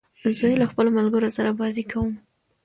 زه 0.37 0.47
له 0.61 0.65
خپلو 0.71 0.89
ملګرو 0.97 1.29
سره 1.37 1.57
بازۍ 1.59 1.83
کوم. 1.91 2.11